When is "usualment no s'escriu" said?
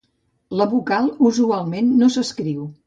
1.31-2.71